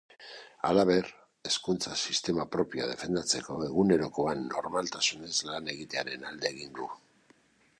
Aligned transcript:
Halaber, 0.67 1.09
hezkuntza 1.49 1.97
sistema 2.13 2.45
propioa 2.55 2.87
defendatzeko 2.91 3.59
egunerokoan 3.67 4.41
normaltasunez 4.55 5.35
lan 5.51 5.71
egitearen 5.75 6.27
alde 6.31 6.51
egin 6.55 6.75
du. 6.81 6.89